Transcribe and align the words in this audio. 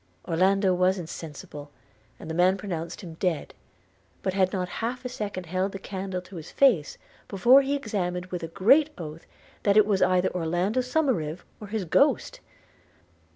–Orlando 0.27 0.73
was 0.73 0.97
insensible, 0.97 1.69
and 2.19 2.27
the 2.27 2.33
man 2.33 2.57
pronounced 2.57 3.01
him 3.01 3.13
dead;– 3.19 3.53
but 4.23 4.33
had 4.33 4.51
not 4.51 4.67
half 4.81 5.05
a 5.05 5.09
second 5.09 5.45
held 5.45 5.73
the 5.73 5.77
candle 5.77 6.21
to 6.23 6.37
his 6.37 6.49
face, 6.49 6.97
before 7.27 7.61
he 7.61 7.75
exclaimed 7.75 8.25
with 8.31 8.41
a 8.41 8.47
great 8.47 8.89
oath, 8.97 9.27
that 9.61 9.77
it 9.77 9.85
was 9.85 10.01
either 10.01 10.33
Orlando 10.35 10.79
Somerive, 10.81 11.41
or 11.59 11.67
his 11.67 11.85
ghost! 11.85 12.39